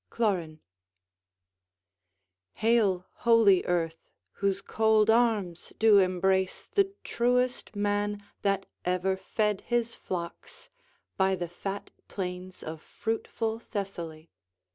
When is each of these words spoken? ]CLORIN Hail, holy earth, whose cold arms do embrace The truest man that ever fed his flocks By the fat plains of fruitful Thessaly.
]CLORIN 0.09 0.61
Hail, 2.53 3.05
holy 3.17 3.63
earth, 3.65 4.09
whose 4.31 4.59
cold 4.59 5.11
arms 5.11 5.73
do 5.77 5.99
embrace 5.99 6.65
The 6.65 6.95
truest 7.03 7.75
man 7.75 8.23
that 8.41 8.65
ever 8.83 9.15
fed 9.15 9.61
his 9.61 9.93
flocks 9.93 10.69
By 11.17 11.35
the 11.35 11.47
fat 11.47 11.91
plains 12.07 12.63
of 12.63 12.81
fruitful 12.81 13.59
Thessaly. 13.59 14.31